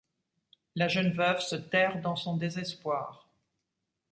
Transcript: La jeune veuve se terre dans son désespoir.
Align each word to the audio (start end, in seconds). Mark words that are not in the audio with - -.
La 0.73 0.87
jeune 0.87 1.11
veuve 1.13 1.41
se 1.41 1.55
terre 1.55 2.01
dans 2.01 2.15
son 2.15 2.35
désespoir. 2.35 3.29